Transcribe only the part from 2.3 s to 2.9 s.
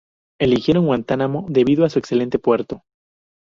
puerto.